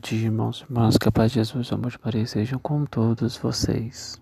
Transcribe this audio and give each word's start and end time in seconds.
Dia, 0.00 0.26
irmãos 0.26 0.60
e 0.60 0.62
irmãs, 0.64 0.96
que 0.96 1.08
a 1.08 1.12
paz 1.12 1.32
de 1.32 1.40
Jesus 1.40 1.72
o 1.72 1.74
amor 1.74 1.90
de 1.90 1.98
Maria 2.04 2.24
sejam 2.24 2.58
com 2.60 2.84
todos 2.84 3.36
vocês. 3.36 4.20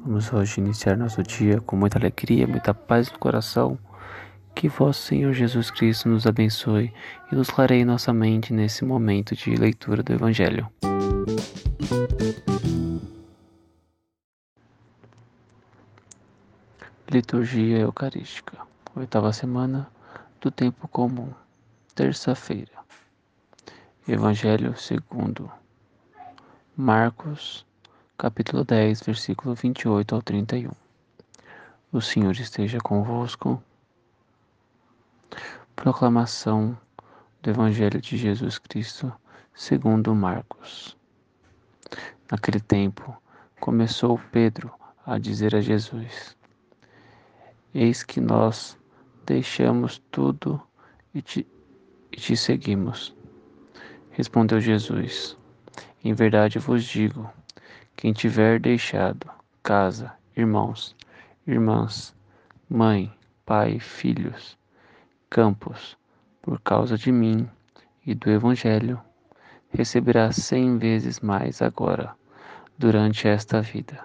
Vamos 0.00 0.32
hoje 0.32 0.58
iniciar 0.58 0.96
nosso 0.96 1.22
dia 1.22 1.60
com 1.60 1.76
muita 1.76 1.98
alegria, 1.98 2.46
muita 2.46 2.72
paz 2.72 3.12
no 3.12 3.18
coração. 3.18 3.78
Que 4.54 4.68
vosso 4.68 5.02
Senhor 5.02 5.34
Jesus 5.34 5.70
Cristo 5.70 6.08
nos 6.08 6.26
abençoe 6.26 6.94
e 7.30 7.34
nos 7.34 7.50
clareie 7.50 7.84
nossa 7.84 8.10
mente 8.10 8.54
nesse 8.54 8.86
momento 8.86 9.36
de 9.36 9.54
leitura 9.54 10.02
do 10.02 10.14
Evangelho. 10.14 10.66
Liturgia 17.10 17.80
Eucarística, 17.80 18.56
oitava 18.96 19.30
semana 19.34 19.88
do 20.40 20.50
tempo 20.50 20.88
comum, 20.88 21.28
terça-feira. 21.94 22.87
Evangelho 24.10 24.74
segundo 24.74 25.52
Marcos, 26.74 27.66
capítulo 28.16 28.64
10, 28.64 29.02
versículo 29.02 29.54
28 29.54 30.14
ao 30.14 30.22
31. 30.22 30.70
O 31.92 32.00
Senhor 32.00 32.32
esteja 32.32 32.78
convosco. 32.78 33.62
Proclamação 35.76 36.74
do 37.42 37.50
Evangelho 37.50 38.00
de 38.00 38.16
Jesus 38.16 38.56
Cristo, 38.56 39.12
segundo 39.54 40.14
Marcos. 40.14 40.96
Naquele 42.32 42.60
tempo, 42.60 43.14
começou 43.60 44.18
Pedro 44.32 44.72
a 45.04 45.18
dizer 45.18 45.54
a 45.54 45.60
Jesus: 45.60 46.34
Eis 47.74 48.02
que 48.02 48.22
nós 48.22 48.74
deixamos 49.26 50.02
tudo 50.10 50.58
e 51.12 51.20
te, 51.20 51.46
e 52.10 52.16
te 52.16 52.34
seguimos. 52.34 53.17
Respondeu 54.18 54.60
Jesus: 54.60 55.38
Em 56.02 56.12
verdade 56.12 56.58
vos 56.58 56.82
digo: 56.82 57.30
quem 57.94 58.12
tiver 58.12 58.58
deixado 58.58 59.30
casa, 59.62 60.12
irmãos, 60.36 60.96
irmãs, 61.46 62.12
mãe, 62.68 63.14
pai, 63.46 63.78
filhos, 63.78 64.58
campos, 65.30 65.96
por 66.42 66.60
causa 66.62 66.98
de 66.98 67.12
mim 67.12 67.48
e 68.04 68.12
do 68.12 68.28
Evangelho, 68.28 69.00
receberá 69.68 70.32
cem 70.32 70.78
vezes 70.78 71.20
mais 71.20 71.62
agora, 71.62 72.12
durante 72.76 73.28
esta 73.28 73.62
vida. 73.62 74.04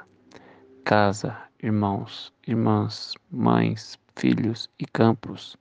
Casa, 0.85 1.35
irmãos, 1.59 2.31
irmãs, 2.47 3.15
mães, 3.31 3.97
filhos 4.15 4.69
e 4.77 4.85
campos, 4.85 5.57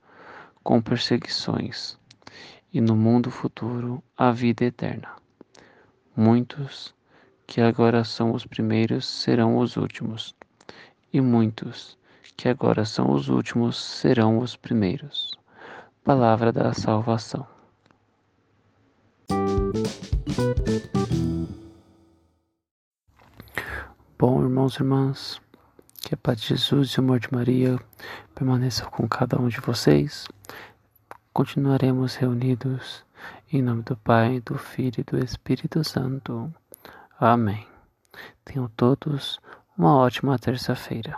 com 0.63 0.79
perseguições 0.79 1.97
e 2.73 2.81
no 2.81 2.95
mundo 2.95 3.29
futuro 3.29 4.03
a 4.17 4.31
vida 4.31 4.65
eterna. 4.65 5.09
Muitos 6.15 6.93
que 7.45 7.61
agora 7.61 8.03
são 8.03 8.33
os 8.33 8.45
primeiros 8.45 9.05
serão 9.05 9.57
os 9.57 9.77
últimos, 9.77 10.35
e 11.13 11.21
muitos 11.21 11.97
que 12.35 12.49
agora 12.49 12.83
são 12.83 13.11
os 13.11 13.29
últimos 13.29 13.77
serão 13.77 14.39
os 14.39 14.55
primeiros. 14.55 15.37
Palavra 16.03 16.51
da 16.51 16.73
salvação. 16.73 17.45
Bom, 24.17 24.41
irmãos 24.41 24.75
e 24.75 24.81
irmãs, 24.81 25.41
que 26.01 26.13
a 26.15 26.17
paz 26.17 26.41
de 26.41 26.47
Jesus 26.49 26.91
e 26.91 26.99
o 26.99 27.03
amor 27.03 27.19
de 27.19 27.31
Maria 27.31 27.77
permaneçam 28.33 28.89
com 28.89 29.07
cada 29.07 29.39
um 29.39 29.47
de 29.47 29.59
vocês 29.59 30.27
continuaremos 31.33 32.15
reunidos 32.15 33.03
em 33.51 33.61
nome 33.61 33.81
do 33.81 33.97
Pai, 33.97 34.39
do 34.41 34.57
Filho 34.57 34.99
e 34.99 35.03
do 35.03 35.17
Espírito 35.17 35.83
Santo. 35.83 36.53
Amém. 37.19 37.65
Tenham 38.45 38.69
todos 38.75 39.39
uma 39.77 39.95
ótima 39.95 40.37
terça-feira. 40.37 41.17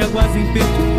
de 0.00 0.06
águas 0.06 0.34
impetuosas. 0.36 0.89